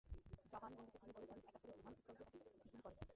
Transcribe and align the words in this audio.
জবানবন্দিতে 0.53 0.97
তিনি 1.01 1.11
বলেছেন, 1.17 1.37
একাত্তরে 1.39 1.73
সুবহান 1.73 1.93
পিস্তল 1.93 2.13
দিয়ে 2.17 2.27
তাঁকে 2.27 2.39
দুটি 2.39 2.59
গুলি 2.63 2.81
করে। 2.85 2.95